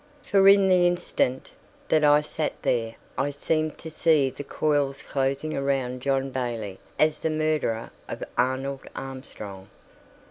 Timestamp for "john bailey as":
6.01-7.19